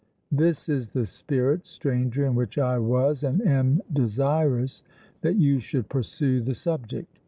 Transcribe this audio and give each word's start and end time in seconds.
This 0.31 0.67
is 0.67 0.87
the 0.87 1.05
spirit, 1.05 1.67
Stranger, 1.67 2.25
in 2.25 2.33
which 2.33 2.57
I 2.57 2.79
was 2.79 3.23
and 3.23 3.39
am 3.45 3.83
desirous 3.93 4.83
that 5.21 5.35
you 5.35 5.59
should 5.59 5.89
pursue 5.89 6.41
the 6.41 6.55
subject. 6.55 7.19